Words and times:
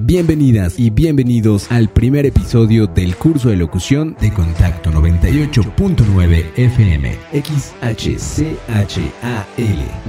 Bienvenidas 0.00 0.78
y 0.78 0.90
bienvenidos 0.90 1.72
al 1.72 1.88
primer 1.88 2.24
episodio 2.24 2.86
del 2.86 3.16
curso 3.16 3.48
de 3.48 3.56
locución 3.56 4.16
de 4.20 4.32
Contacto 4.32 4.92
98.9 4.92 6.52
FM 6.54 7.16
XHCHAL 7.32 8.54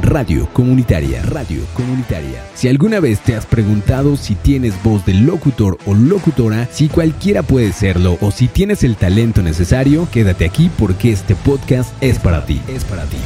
Radio 0.03 0.47
Comunitaria 0.53 1.23
Radio 1.23 1.63
Comunitaria. 1.73 2.45
Si 2.53 2.67
alguna 2.67 2.99
vez 2.99 3.19
te 3.21 3.35
has 3.35 3.47
preguntado 3.47 4.15
si 4.15 4.35
tienes 4.35 4.75
voz 4.83 5.03
de 5.07 5.15
locutor 5.15 5.79
o 5.87 5.95
locutora, 5.95 6.67
si 6.71 6.87
cualquiera 6.87 7.41
puede 7.41 7.73
serlo 7.73 8.19
o 8.21 8.29
si 8.29 8.47
tienes 8.47 8.83
el 8.83 8.95
talento 8.95 9.41
necesario, 9.41 10.07
quédate 10.11 10.45
aquí 10.45 10.69
porque 10.77 11.11
este 11.11 11.33
podcast 11.33 11.91
es 11.99 12.19
para 12.19 12.45
ti. 12.45 12.61
Es 12.67 12.85
para 12.85 13.05
ti. 13.05 13.17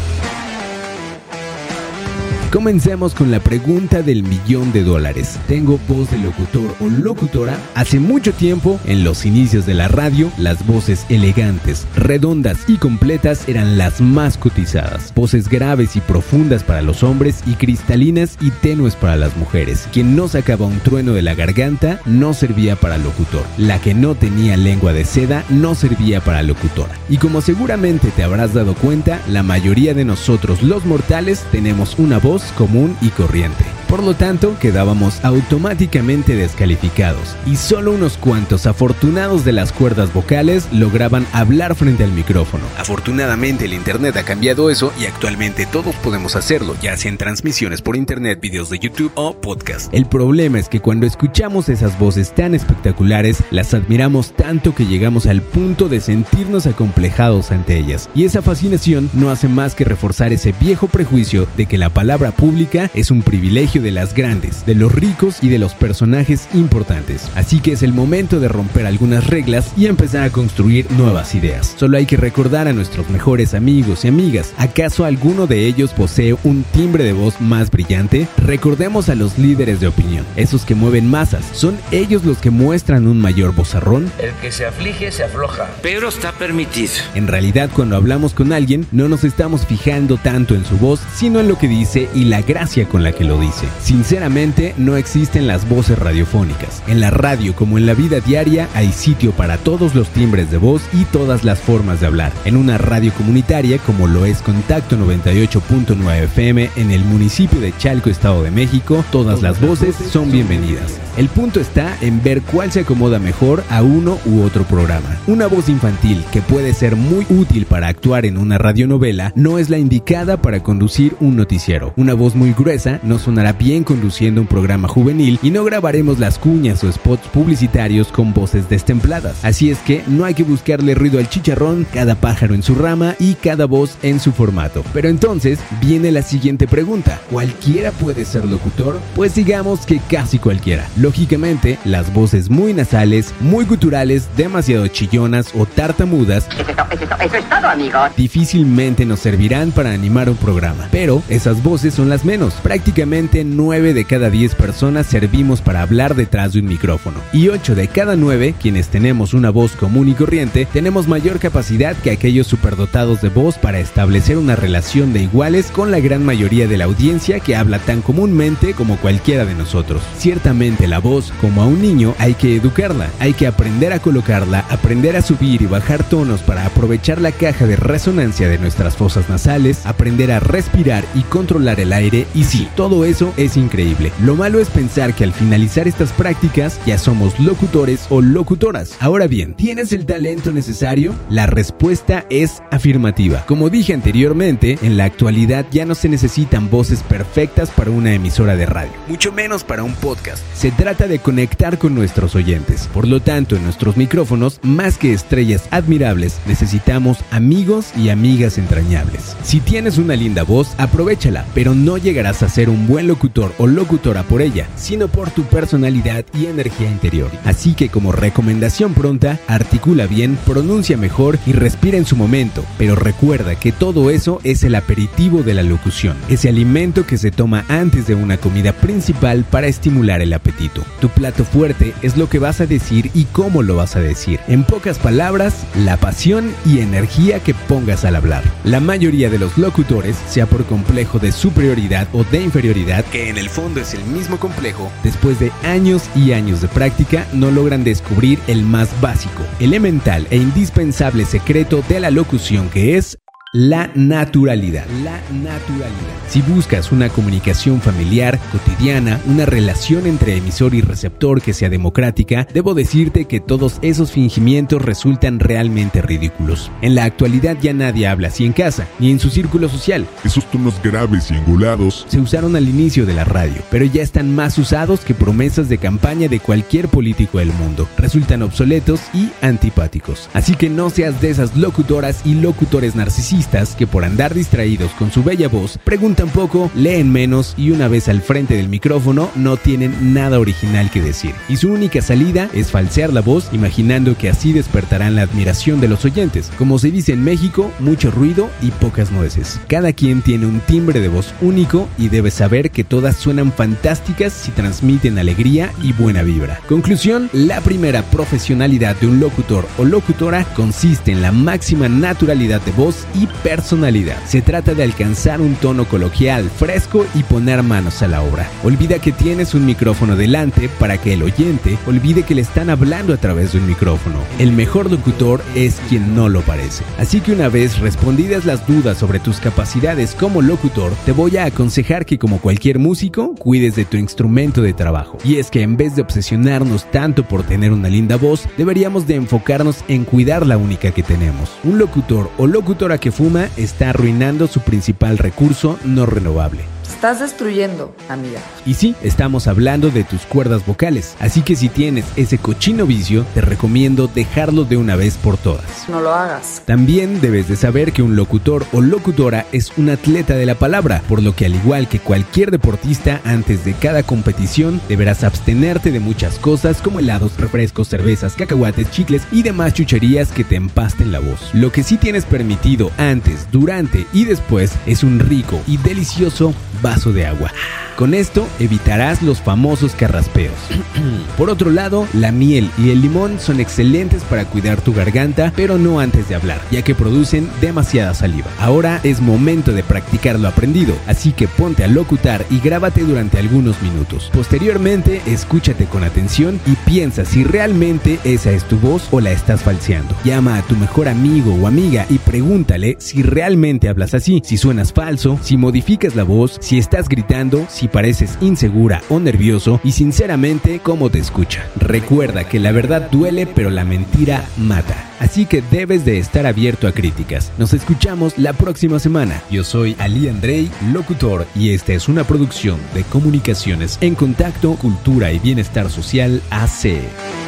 Comencemos 2.54 3.16
con 3.16 3.32
la 3.32 3.40
pregunta 3.40 4.04
del 4.04 4.22
millón 4.22 4.72
de 4.74 4.84
dólares. 4.84 5.40
¿Tengo 5.48 5.80
voz 5.88 6.12
de 6.12 6.20
locutor 6.20 6.76
o 6.80 6.88
locutora? 6.88 7.58
Hace 7.74 8.00
mucho 8.00 8.32
tiempo, 8.32 8.80
en 8.86 9.04
los 9.04 9.26
inicios 9.26 9.66
de 9.66 9.74
la 9.74 9.88
radio, 9.88 10.32
las 10.38 10.64
voces 10.68 11.08
elegantes, 11.10 11.88
redondas 11.96 12.60
y 12.68 12.78
completas 12.78 13.50
eran 13.50 13.80
las 13.80 14.02
más 14.02 14.38
cotizadas. 14.38 15.12
Voces 15.16 15.50
graves 15.50 15.96
y 15.96 16.00
profundas 16.00 16.64
para 16.64 16.84
los 16.84 17.02
hombres 17.02 17.44
y 17.48 17.54
cristalinas 17.56 18.38
y 18.40 18.52
tenues 18.52 18.96
para 18.96 19.16
las 19.16 19.36
mujeres. 19.36 19.88
Quien 19.92 20.16
no 20.16 20.28
sacaba 20.28 20.68
un 20.68 20.80
trueno 20.80 21.14
de 21.14 21.24
la 21.24 21.34
garganta 21.34 22.02
no 22.06 22.36
servía 22.36 22.76
para 22.76 23.00
locutor. 23.00 23.48
La 23.58 23.82
que 23.82 23.96
no 23.96 24.14
tenía 24.14 24.58
lengua 24.58 24.94
de 24.94 25.06
seda 25.06 25.44
no 25.50 25.74
servía 25.74 26.22
para 26.22 26.44
locutora. 26.44 26.94
Y 27.10 27.18
como 27.18 27.42
seguramente 27.42 28.12
te 28.12 28.22
habrás 28.22 28.54
dado 28.54 28.76
cuenta, 28.76 29.24
la 29.28 29.42
mayoría 29.42 29.96
de 29.96 30.06
nosotros 30.06 30.62
los 30.62 30.86
mortales 30.86 31.44
tenemos 31.52 31.98
una 31.98 32.20
voz 32.20 32.43
común 32.52 32.98
y 33.02 33.10
corriente. 33.10 33.73
Por 33.94 34.02
lo 34.02 34.16
tanto, 34.16 34.58
quedábamos 34.60 35.24
automáticamente 35.24 36.36
descalificados 36.36 37.36
y 37.46 37.58
solo 37.58 37.92
unos 37.92 38.18
cuantos 38.18 38.66
afortunados 38.66 39.46
de 39.46 39.52
las 39.52 39.72
cuerdas 39.72 40.12
vocales 40.12 40.68
lograban 40.72 41.28
hablar 41.32 41.76
frente 41.76 42.04
al 42.04 42.12
micrófono. 42.12 42.64
Afortunadamente 42.80 43.66
el 43.66 43.74
Internet 43.76 44.18
ha 44.18 44.24
cambiado 44.24 44.72
eso 44.72 44.92
y 45.00 45.06
actualmente 45.06 45.68
todos 45.68 45.94
podemos 45.98 46.36
hacerlo, 46.36 46.76
ya 46.82 46.98
sea 46.98 47.12
en 47.12 47.20
transmisiones 47.20 47.84
por 47.84 47.96
Internet, 47.96 48.40
videos 48.42 48.72
de 48.72 48.80
YouTube 48.80 49.12
o 49.14 49.36
podcast. 49.36 49.94
El 49.94 50.08
problema 50.08 50.58
es 50.58 50.70
que 50.70 50.80
cuando 50.80 51.06
escuchamos 51.06 51.70
esas 51.70 52.00
voces 52.00 52.34
tan 52.34 52.56
espectaculares, 52.56 53.44
las 53.52 53.76
admiramos 53.76 54.32
tanto 54.36 54.74
que 54.74 54.88
llegamos 54.88 55.28
al 55.28 55.44
punto 55.44 55.88
de 55.88 56.02
sentirnos 56.02 56.66
acomplejados 56.66 57.52
ante 57.52 57.78
ellas. 57.78 58.10
Y 58.16 58.26
esa 58.26 58.42
fascinación 58.42 59.12
no 59.14 59.30
hace 59.30 59.48
más 59.48 59.76
que 59.76 59.86
reforzar 59.86 60.34
ese 60.34 60.52
viejo 60.60 60.88
prejuicio 60.88 61.46
de 61.58 61.68
que 61.68 61.78
la 61.78 61.92
palabra 61.92 62.32
pública 62.32 62.90
es 62.96 63.12
un 63.12 63.22
privilegio 63.22 63.83
de 63.84 63.92
las 63.92 64.16
grandes, 64.16 64.66
de 64.66 64.76
los 64.76 64.92
ricos 64.92 65.38
y 65.42 65.50
de 65.50 65.60
los 65.60 65.76
personajes 65.76 66.48
importantes. 66.54 67.30
Así 67.36 67.60
que 67.60 67.74
es 67.74 67.84
el 67.84 67.94
momento 67.94 68.40
de 68.40 68.48
romper 68.48 68.88
algunas 68.88 69.28
reglas 69.28 69.72
y 69.78 69.86
empezar 69.86 70.24
a 70.24 70.32
construir 70.32 70.90
nuevas 70.92 71.36
ideas. 71.36 71.76
Solo 71.78 71.98
hay 71.98 72.06
que 72.06 72.18
recordar 72.18 72.68
a 72.68 72.74
nuestros 72.74 73.10
mejores 73.10 73.54
amigos 73.54 74.06
y 74.06 74.08
amigas. 74.08 74.54
¿Acaso 74.58 75.06
alguno 75.06 75.46
de 75.46 75.68
ellos 75.68 75.92
posee 75.92 76.36
un 76.44 76.64
timbre 76.64 77.04
de 77.04 77.14
voz 77.14 77.40
más 77.40 77.70
brillante? 77.70 78.28
Recordemos 78.38 79.10
a 79.10 79.16
los 79.16 79.38
líderes 79.38 79.80
de 79.80 79.88
opinión, 79.88 80.26
esos 80.36 80.66
que 80.66 80.76
mueven 80.76 81.10
masas. 81.10 81.46
¿Son 81.54 81.78
ellos 81.92 82.24
los 82.24 82.40
que 82.40 82.50
muestran 82.50 83.08
un 83.08 83.20
mayor 83.20 83.54
vozarrón? 83.54 84.12
El 84.20 84.32
que 84.42 84.52
se 84.52 84.66
aflige 84.66 85.12
se 85.12 85.24
afloja, 85.24 85.70
pero 85.82 86.10
está 86.10 86.32
permitido. 86.32 86.94
En 87.14 87.28
realidad, 87.28 87.70
cuando 87.74 87.96
hablamos 87.96 88.34
con 88.34 88.54
alguien, 88.54 88.88
no 88.92 89.08
nos 89.10 89.24
estamos 89.24 89.66
fijando 89.66 90.18
tanto 90.18 90.56
en 90.56 90.66
su 90.66 90.78
voz, 90.78 91.02
sino 91.16 91.40
en 91.40 91.48
lo 91.48 91.58
que 91.58 91.68
dice 91.68 92.10
y 92.14 92.26
la 92.26 92.42
gracia 92.42 92.88
con 92.88 93.04
la 93.04 93.12
que 93.12 93.24
lo 93.24 93.40
dice. 93.40 93.66
Sinceramente, 93.82 94.74
no 94.78 94.96
existen 94.96 95.48
las 95.48 95.68
voces 95.68 96.00
radiofónicas. 96.00 96.82
En 96.88 97.00
la 97.00 97.10
radio 97.10 97.56
como 97.56 97.78
en 97.78 97.86
la 97.86 97.94
vida 97.94 98.20
diaria 98.20 98.70
hay 98.74 98.92
sitio 98.92 99.32
para 99.32 99.58
todos 99.58 99.96
los 99.96 100.10
timbres 100.10 100.52
de 100.52 100.58
voz 100.58 100.82
y 100.94 101.06
todas 101.06 101.44
las 101.44 101.60
formas 101.60 102.00
de 102.00 102.08
hablar. 102.08 102.32
En 102.46 102.56
una 102.56 102.78
radio 102.78 103.14
comunitaria 103.14 103.78
como 103.80 104.08
lo 104.08 104.26
es 104.26 104.42
Contacto 104.42 104.96
98.9 104.98 106.24
FM 106.24 106.70
en 106.76 106.92
el 106.92 107.04
municipio 107.04 107.60
de 107.60 107.76
Chalco, 107.78 108.10
Estado 108.10 108.44
de 108.44 108.52
México, 108.52 109.04
todas 109.12 109.42
las 109.42 109.60
voces 109.60 109.96
son 109.96 110.32
bienvenidas. 110.32 111.03
El 111.16 111.30
punto 111.30 111.60
está 111.60 111.96
en 112.02 112.24
ver 112.24 112.42
cuál 112.42 112.72
se 112.72 112.80
acomoda 112.80 113.20
mejor 113.20 113.64
a 113.70 113.84
uno 113.84 114.18
u 114.26 114.42
otro 114.42 114.64
programa. 114.64 115.20
Una 115.28 115.46
voz 115.46 115.70
infantil 115.70 116.24
que 116.32 116.42
puede 116.42 116.74
ser 116.74 116.96
muy 116.96 117.28
útil 117.30 117.68
para 117.68 117.88
actuar 117.88 118.26
en 118.26 118.36
una 118.36 118.58
radionovela 118.58 119.32
no 119.36 119.60
es 119.60 119.70
la 119.70 119.78
indicada 119.78 120.42
para 120.42 120.64
conducir 120.64 121.16
un 121.20 121.36
noticiero. 121.36 121.94
Una 121.98 122.16
voz 122.16 122.34
muy 122.34 122.54
gruesa 122.54 123.00
no 123.04 123.20
sonará 123.20 123.54
bien 123.54 123.84
conduciendo 123.84 124.42
un 124.42 124.48
programa 124.48 124.88
juvenil 124.88 125.38
y 125.44 125.52
no 125.52 125.64
grabaremos 125.64 126.18
las 126.18 126.40
cuñas 126.40 126.84
o 126.84 126.92
spots 126.92 127.28
publicitarios 127.28 128.08
con 128.08 128.34
voces 128.34 128.68
destempladas. 128.68 129.46
Así 129.46 129.70
es 129.70 129.78
que 129.80 130.04
no 130.08 130.26
hay 130.26 130.34
que 130.34 130.44
buscarle 130.44 130.96
ruido 130.96 131.20
al 131.20 131.30
chicharrón, 131.30 131.86
cada 131.94 132.16
pájaro 132.16 132.56
en 132.56 132.64
su 132.64 132.74
rama 132.74 133.16
y 133.20 133.36
cada 133.36 133.66
voz 133.66 134.00
en 134.02 134.20
su 134.20 134.32
formato. 134.32 134.84
Pero 134.94 135.10
entonces 135.10 135.60
viene 135.80 136.12
la 136.12 136.24
siguiente 136.24 136.68
pregunta. 136.68 137.22
¿Cualquiera 137.30 137.92
puede 137.92 138.26
ser 138.26 138.46
locutor? 138.46 139.00
Pues 139.16 139.36
digamos 139.36 139.86
que 139.86 140.00
casi 140.10 140.40
cualquiera. 140.40 140.88
Lógicamente, 141.04 141.80
las 141.84 142.14
voces 142.14 142.50
muy 142.50 142.74
nasales, 142.74 143.34
muy 143.42 143.66
guturales, 143.66 144.30
demasiado 144.38 144.88
chillonas 144.88 145.52
o 145.54 145.66
tartamudas 145.66 146.48
Eso 146.58 146.72
es, 146.92 147.34
eso 147.34 147.46
todo, 147.50 147.68
amigos. 147.68 148.10
difícilmente 148.16 149.06
nos 149.06 149.20
servirán 149.20 149.74
para 149.74 149.92
animar 149.92 150.30
un 150.30 150.38
programa. 150.38 150.88
Pero 150.94 151.22
esas 151.28 151.62
voces 151.62 151.94
son 151.94 152.08
las 152.08 152.24
menos. 152.24 152.54
Prácticamente 152.54 153.44
9 153.44 153.94
de 153.94 154.06
cada 154.06 154.30
10 154.30 154.56
personas 154.56 155.06
servimos 155.06 155.60
para 155.60 155.82
hablar 155.82 156.16
detrás 156.16 156.54
de 156.54 156.62
un 156.62 156.68
micrófono. 156.68 157.18
Y 157.34 157.50
8 157.50 157.76
de 157.76 157.90
cada 157.90 158.16
9, 158.16 158.56
quienes 158.58 158.88
tenemos 158.88 159.34
una 159.34 159.50
voz 159.50 159.74
común 159.74 160.08
y 160.08 160.14
corriente, 160.14 160.66
tenemos 160.72 161.10
mayor 161.10 161.40
capacidad 161.40 161.98
que 161.98 162.12
aquellos 162.12 162.48
superdotados 162.48 163.22
de 163.22 163.28
voz 163.28 163.58
para 163.58 163.82
establecer 163.82 164.38
una 164.38 164.56
relación 164.56 165.12
de 165.12 165.24
iguales 165.24 165.70
con 165.70 165.92
la 165.92 166.00
gran 166.00 166.24
mayoría 166.24 166.66
de 166.66 166.78
la 166.78 166.86
audiencia 166.86 167.42
que 167.42 167.58
habla 167.58 167.80
tan 167.80 168.02
comúnmente 168.02 168.74
como 168.74 168.96
cualquiera 168.96 169.44
de 169.44 169.56
nosotros. 169.56 170.02
Ciertamente 170.18 170.88
la 170.94 171.00
voz, 171.00 171.34
como 171.42 171.64
a 171.64 171.66
un 171.66 171.82
niño, 171.82 172.14
hay 172.20 172.36
que 172.36 172.56
educarla, 172.56 173.10
hay 173.20 173.34
que 173.34 173.48
aprender 173.48 173.94
a 173.94 174.00
colocarla, 174.00 174.60
aprender 174.70 175.16
a 175.16 175.24
subir 175.24 175.64
y 175.64 175.66
bajar 175.66 176.08
tonos 176.08 176.42
para 176.42 176.68
aprovechar 176.68 177.20
la 177.20 177.32
caja 177.32 177.66
de 177.66 177.76
resonancia 177.76 178.48
de 178.48 178.60
nuestras 178.60 178.96
fosas 178.96 179.28
nasales, 179.28 179.88
aprender 179.88 180.32
a 180.32 180.40
respirar 180.40 181.04
y 181.16 181.22
controlar 181.22 181.80
el 181.80 181.94
aire 181.94 182.28
y 182.36 182.44
sí, 182.44 182.68
todo 182.76 183.06
eso 183.06 183.34
es 183.38 183.58
increíble. 183.58 184.12
Lo 184.22 184.36
malo 184.36 184.60
es 184.60 184.70
pensar 184.70 185.16
que 185.16 185.24
al 185.24 185.34
finalizar 185.34 185.88
estas 185.88 186.12
prácticas 186.12 186.80
ya 186.86 187.00
somos 187.00 187.40
locutores 187.40 188.06
o 188.12 188.22
locutoras. 188.22 188.96
Ahora 189.00 189.26
bien, 189.26 189.56
¿tienes 189.56 189.94
el 189.94 190.06
talento 190.06 190.52
necesario? 190.52 191.16
La 191.28 191.48
respuesta 191.48 192.28
es 192.30 192.62
afirmativa. 192.70 193.48
Como 193.48 193.72
dije 193.72 193.96
anteriormente, 193.96 194.78
en 194.84 194.98
la 194.98 195.06
actualidad 195.06 195.66
ya 195.72 195.88
no 195.88 195.96
se 195.96 196.08
necesitan 196.08 196.70
voces 196.70 197.02
perfectas 197.02 197.72
para 197.72 197.90
una 197.90 198.14
emisora 198.14 198.56
de 198.56 198.68
radio, 198.68 198.92
mucho 199.08 199.32
menos 199.32 199.64
para 199.64 199.82
un 199.82 199.96
podcast. 199.96 200.44
Trata 200.84 201.08
de 201.08 201.20
conectar 201.20 201.78
con 201.78 201.96
nuestros 201.96 202.36
oyentes. 202.36 202.90
Por 202.94 203.08
lo 203.08 203.22
tanto, 203.22 203.56
en 203.56 203.64
nuestros 203.64 203.96
micrófonos, 203.96 204.60
más 204.64 204.98
que 204.98 205.14
estrellas 205.14 205.64
admirables, 205.72 206.42
necesitamos 206.46 207.20
amigos 207.32 207.94
y 207.96 208.10
amigas 208.10 208.58
entrañables. 208.58 209.38
Si 209.44 209.62
tienes 209.62 209.98
una 209.98 210.18
linda 210.18 210.44
voz, 210.44 210.74
aprovechala, 210.78 211.46
pero 211.56 211.74
no 211.74 211.98
llegarás 211.98 212.44
a 212.44 212.50
ser 212.50 212.70
un 212.70 212.86
buen 212.86 213.08
locutor 213.08 213.54
o 213.60 213.68
locutora 213.68 214.24
por 214.24 214.42
ella, 214.42 214.68
sino 214.76 215.08
por 215.08 215.32
tu 215.32 215.44
personalidad 215.44 216.26
y 216.38 216.48
energía 216.48 216.92
interior. 216.92 217.32
Así 217.46 217.76
que 217.76 217.88
como 217.88 218.12
recomendación 218.12 218.94
pronta, 218.94 219.40
articula 219.48 220.06
bien, 220.06 220.38
pronuncia 220.46 220.98
mejor 220.98 221.40
y 221.46 221.54
respira 221.54 221.98
en 221.98 222.06
su 222.06 222.18
momento, 222.18 222.66
pero 222.78 222.98
recuerda 222.98 223.56
que 223.56 223.72
todo 223.72 224.10
eso 224.10 224.42
es 224.44 224.66
el 224.66 224.76
aperitivo 224.76 225.44
de 225.44 225.54
la 225.54 225.64
locución, 225.64 226.18
ese 226.28 226.50
alimento 226.50 227.06
que 227.08 227.18
se 227.18 227.32
toma 227.32 227.64
antes 227.70 228.06
de 228.06 228.16
una 228.16 228.36
comida 228.36 228.74
principal 228.74 229.46
para 229.50 229.68
estimular 229.68 230.22
el 230.22 230.34
apetito. 230.34 230.73
Tu 231.00 231.10
plato 231.10 231.44
fuerte 231.46 231.94
es 232.02 232.18
lo 232.18 232.30
que 232.30 232.40
vas 232.40 232.62
a 232.62 232.66
decir 232.66 233.12
y 233.14 233.26
cómo 233.26 233.62
lo 233.62 233.76
vas 233.76 233.96
a 233.96 234.00
decir. 234.00 234.40
En 234.48 234.64
pocas 234.64 235.00
palabras, 235.00 235.66
la 235.76 235.98
pasión 235.98 236.54
y 236.66 236.80
energía 236.80 237.40
que 237.40 237.54
pongas 237.54 238.06
al 238.06 238.16
hablar. 238.16 238.44
La 238.64 238.80
mayoría 238.80 239.30
de 239.30 239.40
los 239.40 239.58
locutores, 239.58 240.16
sea 240.28 240.46
por 240.46 240.66
complejo 240.66 241.20
de 241.20 241.32
superioridad 241.32 242.08
o 242.14 242.24
de 242.24 242.42
inferioridad, 242.42 243.06
que 243.06 243.30
en 243.30 243.38
el 243.38 243.50
fondo 243.50 243.82
es 243.82 243.94
el 243.94 244.04
mismo 244.06 244.40
complejo, 244.40 244.92
después 245.04 245.40
de 245.40 245.52
años 245.64 246.04
y 246.16 246.34
años 246.34 246.62
de 246.62 246.68
práctica, 246.68 247.28
no 247.34 247.52
logran 247.52 247.84
descubrir 247.84 248.40
el 248.48 248.64
más 248.64 248.90
básico, 249.02 249.44
elemental 249.60 250.28
e 250.30 250.38
indispensable 250.38 251.26
secreto 251.26 251.84
de 251.88 252.00
la 252.00 252.12
locución 252.12 252.70
que 252.70 252.98
es 252.98 253.18
La 253.56 253.92
naturalidad. 253.94 254.88
La 255.04 255.22
naturalidad. 255.32 255.94
Si 256.28 256.42
buscas 256.42 256.92
una 256.92 257.10
comunicación 257.10 257.82
familiar, 257.82 258.40
cotidiana, 258.52 259.22
una 259.28 259.46
relación 259.46 260.08
entre 260.08 260.38
emisor 260.38 260.74
y 260.74 260.82
receptor 260.82 261.40
que 261.40 261.54
sea 261.54 261.70
democrática, 261.70 262.48
debo 262.52 262.74
decirte 262.74 263.26
que 263.26 263.40
todos 263.40 263.78
esos 263.84 264.12
fingimientos 264.12 264.82
resultan 264.82 265.40
realmente 265.40 266.02
ridículos. 266.02 266.72
En 266.82 266.96
la 266.96 267.04
actualidad 267.04 267.56
ya 267.62 267.74
nadie 267.74 268.08
habla 268.08 268.30
así 268.30 268.44
en 268.44 268.54
casa, 268.54 268.88
ni 268.98 269.12
en 269.12 269.20
su 269.20 269.30
círculo 269.30 269.70
social. 269.70 270.08
Esos 270.24 270.50
tonos 270.50 270.82
graves 270.82 271.30
y 271.30 271.36
angulados 271.36 272.08
se 272.10 272.20
usaron 272.20 272.56
al 272.56 272.68
inicio 272.68 273.06
de 273.06 273.14
la 273.14 273.24
radio, 273.24 273.62
pero 273.70 273.86
ya 273.86 274.02
están 274.02 274.34
más 274.34 274.58
usados 274.58 275.02
que 275.02 275.14
promesas 275.14 275.70
de 275.70 275.78
campaña 275.78 276.28
de 276.28 276.40
cualquier 276.40 276.88
político 276.88 277.38
del 277.38 277.54
mundo. 277.54 277.88
Resultan 278.00 278.42
obsoletos 278.42 279.00
y 279.14 279.30
antipáticos. 279.44 280.28
Así 280.34 280.56
que 280.56 280.72
no 280.72 280.90
seas 280.90 281.22
de 281.22 281.30
esas 281.30 281.56
locutoras 281.56 282.26
y 282.26 282.34
locutores 282.34 282.96
narcisistas 282.96 283.43
que 283.78 283.88
por 283.88 284.04
andar 284.04 284.34
distraídos 284.34 284.92
con 284.94 285.12
su 285.12 285.24
bella 285.24 285.48
voz 285.48 285.78
preguntan 285.84 286.30
poco, 286.30 286.72
leen 286.76 287.12
menos 287.12 287.54
y 287.58 287.72
una 287.72 287.88
vez 287.88 288.08
al 288.08 288.22
frente 288.22 288.56
del 288.56 288.70
micrófono 288.70 289.30
no 289.36 289.58
tienen 289.58 290.14
nada 290.14 290.40
original 290.40 290.90
que 290.90 291.02
decir. 291.02 291.36
Y 291.50 291.58
su 291.58 291.72
única 291.72 292.02
salida 292.02 292.50
es 292.54 292.72
falsear 292.72 293.12
la 293.14 293.22
voz 293.22 293.50
imaginando 293.52 294.18
que 294.18 294.30
así 294.30 294.54
despertarán 294.54 295.16
la 295.16 295.24
admiración 295.24 295.82
de 295.82 295.88
los 295.88 296.04
oyentes. 296.06 296.52
Como 296.58 296.80
se 296.80 296.90
dice 296.90 297.14
en 297.14 297.24
México, 297.24 297.72
mucho 297.80 298.12
ruido 298.12 298.50
y 298.62 298.72
pocas 298.72 299.12
nueces. 299.12 299.60
Cada 299.68 299.94
quien 299.94 300.22
tiene 300.22 300.46
un 300.46 300.60
timbre 300.62 301.00
de 301.00 301.10
voz 301.10 301.34
único 301.42 301.88
y 301.98 302.10
debe 302.10 302.32
saber 302.32 302.72
que 302.72 302.84
todas 302.84 303.18
suenan 303.18 303.52
fantásticas 303.52 304.34
si 304.34 304.52
transmiten 304.52 305.20
alegría 305.20 305.72
y 305.84 305.94
buena 305.94 306.24
vibra. 306.24 306.60
Conclusión, 306.68 307.30
la 307.34 307.62
primera 307.62 308.02
profesionalidad 308.04 308.96
de 308.96 309.08
un 309.08 309.20
locutor 309.20 309.68
o 309.78 309.86
locutora 309.86 310.46
consiste 310.56 311.12
en 311.12 311.22
la 311.22 311.32
máxima 311.32 311.90
naturalidad 311.90 312.62
de 312.62 312.72
voz 312.72 313.06
y 313.14 313.28
personalidad. 313.44 314.24
Se 314.26 314.42
trata 314.42 314.74
de 314.74 314.84
alcanzar 314.84 315.42
un 315.42 315.56
tono 315.56 315.86
coloquial, 315.86 316.50
fresco 316.50 317.06
y 317.14 317.24
poner 317.24 317.64
manos 317.64 318.02
a 318.02 318.08
la 318.08 318.22
obra. 318.22 318.50
Olvida 318.64 319.00
que 319.00 319.12
tienes 319.12 319.54
un 319.54 319.66
micrófono 319.66 320.16
delante 320.16 320.70
para 320.80 320.98
que 320.98 321.14
el 321.14 321.24
oyente 321.24 321.78
olvide 321.88 322.24
que 322.24 322.36
le 322.36 322.42
están 322.42 322.70
hablando 322.70 323.14
a 323.14 323.18
través 323.18 323.54
de 323.54 323.60
un 323.60 323.68
micrófono. 323.68 324.18
El 324.40 324.52
mejor 324.52 324.92
locutor 324.92 325.44
es 325.56 325.82
quien 325.90 326.16
no 326.16 326.30
lo 326.30 326.42
parece. 326.42 326.84
Así 326.98 327.22
que 327.22 327.34
una 327.34 327.50
vez 327.50 327.80
respondidas 327.80 328.46
las 328.46 328.66
dudas 328.68 328.98
sobre 328.98 329.20
tus 329.20 329.40
capacidades 329.40 330.16
como 330.16 330.42
locutor, 330.42 330.94
te 331.06 331.12
voy 331.12 331.38
a 331.38 331.46
aconsejar 331.46 332.06
que 332.06 332.18
como 332.18 332.40
cualquier 332.40 332.80
músico, 332.80 333.36
cuides 333.36 333.76
de 333.76 333.86
tu 333.86 333.98
instrumento 333.98 334.62
de 334.62 334.74
trabajo. 334.74 335.18
Y 335.24 335.38
es 335.38 335.50
que 335.50 335.62
en 335.62 335.78
vez 335.78 335.96
de 335.96 336.02
obsesionarnos 336.02 336.90
tanto 336.92 337.28
por 337.28 337.44
tener 337.44 337.72
una 337.72 337.90
linda 337.90 338.18
voz, 338.18 338.48
deberíamos 338.58 339.08
de 339.08 339.16
enfocarnos 339.16 339.84
en 339.88 340.06
cuidar 340.06 340.46
la 340.46 340.58
única 340.58 340.92
que 340.92 341.04
tenemos. 341.04 341.52
Un 341.64 341.78
locutor 341.78 342.30
o 342.38 342.48
locutora 342.48 342.98
que 342.98 343.12
está 343.56 343.92
arruinando 343.92 344.48
su 344.48 344.60
principal 344.60 345.18
recurso 345.18 345.80
no 345.86 346.06
renovable 346.06 346.66
estás 346.90 347.20
destruyendo, 347.20 347.96
amiga. 348.10 348.40
Y 348.66 348.76
sí, 348.76 348.96
estamos 349.02 349.48
hablando 349.48 349.90
de 349.90 350.04
tus 350.04 350.22
cuerdas 350.22 350.66
vocales, 350.66 351.16
así 351.20 351.42
que 351.42 351.56
si 351.56 351.70
tienes 351.70 352.06
ese 352.16 352.38
cochino 352.38 352.86
vicio, 352.86 353.26
te 353.34 353.42
recomiendo 353.42 354.08
dejarlo 354.08 354.64
de 354.66 354.78
una 354.78 354.96
vez 354.96 355.18
por 355.18 355.38
todas. 355.38 355.90
No 355.90 356.02
lo 356.02 356.14
hagas. 356.14 356.62
También 356.66 357.22
debes 357.22 357.48
de 357.48 357.56
saber 357.56 357.92
que 357.92 358.02
un 358.02 358.16
locutor 358.16 358.66
o 358.72 358.82
locutora 358.82 359.46
es 359.52 359.72
un 359.78 359.90
atleta 359.90 360.36
de 360.36 360.46
la 360.46 360.56
palabra, 360.56 361.02
por 361.08 361.22
lo 361.22 361.36
que 361.36 361.46
al 361.46 361.56
igual 361.56 361.88
que 361.88 362.00
cualquier 362.00 362.52
deportista, 362.52 363.22
antes 363.26 363.66
de 363.66 363.74
cada 363.74 364.04
competición 364.04 364.82
deberás 364.88 365.24
abstenerte 365.24 365.92
de 365.92 366.00
muchas 366.00 366.40
cosas 366.40 366.82
como 366.82 367.00
helados, 367.00 367.38
refrescos, 367.38 367.90
cervezas, 367.90 368.36
cacahuates, 368.36 368.92
chicles 368.92 369.24
y 369.32 369.44
demás 369.44 369.74
chucherías 369.74 370.32
que 370.32 370.44
te 370.44 370.56
empasten 370.56 371.12
la 371.12 371.20
voz. 371.20 371.54
Lo 371.54 371.72
que 371.72 371.84
sí 371.84 371.98
tienes 371.98 372.26
permitido 372.26 372.92
antes, 372.98 373.48
durante 373.52 374.08
y 374.14 374.26
después 374.26 374.74
es 374.86 375.04
un 375.04 375.20
rico 375.20 375.62
y 375.68 375.78
delicioso 375.78 376.54
vaso 376.84 377.12
de 377.12 377.26
agua. 377.26 377.52
Con 377.96 378.14
esto 378.16 378.48
evitarás 378.60 379.22
los 379.22 379.42
famosos 379.42 379.94
carraspeos. 379.94 380.56
Por 381.38 381.50
otro 381.50 381.70
lado, 381.70 382.08
la 382.14 382.32
miel 382.32 382.70
y 382.78 382.90
el 382.90 383.02
limón 383.02 383.40
son 383.40 383.60
excelentes 383.60 384.24
para 384.24 384.46
cuidar 384.46 384.82
tu 384.82 384.94
garganta, 384.94 385.54
pero 385.56 385.78
no 385.78 386.00
antes 386.00 386.28
de 386.28 386.36
hablar, 386.36 386.60
ya 386.72 386.82
que 386.82 386.96
producen 386.96 387.50
demasiada 387.62 388.14
saliva. 388.14 388.48
Ahora 388.60 389.00
es 389.04 389.22
momento 389.22 389.72
de 389.72 389.84
practicar 389.84 390.40
lo 390.40 390.48
aprendido, 390.48 390.96
así 391.08 391.32
que 391.34 391.48
ponte 391.48 391.84
a 391.84 391.88
locutar 391.88 392.46
y 392.50 392.60
grábate 392.60 393.02
durante 393.02 393.38
algunos 393.38 393.82
minutos. 393.82 394.30
Posteriormente, 394.34 395.22
escúchate 395.26 395.86
con 395.86 396.04
atención 396.04 396.60
y 396.66 396.76
piensa 396.90 397.26
si 397.26 397.44
realmente 397.44 398.20
esa 398.24 398.52
es 398.52 398.66
tu 398.66 398.78
voz 398.78 399.08
o 399.12 399.22
la 399.22 399.32
estás 399.32 399.62
falseando. 399.62 400.16
Llama 400.24 400.58
a 400.58 400.64
tu 400.64 400.76
mejor 400.76 401.08
amigo 401.08 401.54
o 401.54 401.68
amiga 401.68 402.06
y 402.10 402.18
pregúntale 402.18 402.98
si 403.00 403.22
realmente 403.22 403.88
hablas 403.88 404.14
así, 404.14 404.42
si 404.44 404.58
suenas 404.58 404.94
falso, 404.94 405.40
si 405.42 405.58
modificas 405.58 406.16
la 406.16 406.24
voz, 406.24 406.58
si 406.74 406.80
estás 406.80 407.08
gritando, 407.08 407.68
si 407.70 407.88
pareces 407.88 408.36
insegura 408.42 409.04
o 409.10 409.20
nervioso 409.20 409.80
y 409.84 409.92
sinceramente 409.92 410.80
cómo 410.80 411.12
te 411.12 411.20
escucha. 411.20 411.70
Recuerda 411.76 412.50
que 412.50 412.60
la 412.60 412.72
verdad 412.72 413.12
duele 413.12 413.46
pero 413.46 413.70
la 413.70 413.86
mentira 413.86 414.44
mata. 414.58 415.08
Así 415.20 415.46
que 415.46 415.62
debes 415.62 416.04
de 416.04 416.18
estar 416.18 416.48
abierto 416.48 416.88
a 416.88 416.92
críticas. 416.92 417.52
Nos 417.60 417.76
escuchamos 417.76 418.40
la 418.40 418.54
próxima 418.54 418.98
semana. 418.98 419.40
Yo 419.52 419.64
soy 419.64 419.96
Ali 420.00 420.28
Andrei, 420.28 420.72
locutor, 420.92 421.46
y 421.54 421.76
esta 421.76 421.94
es 421.94 422.10
una 422.10 422.24
producción 422.24 422.80
de 422.96 423.04
Comunicaciones 423.04 424.00
en 424.02 424.16
Contacto, 424.16 424.74
Cultura 424.74 425.32
y 425.32 425.38
Bienestar 425.38 425.92
Social 425.92 426.42
AC. 426.50 427.43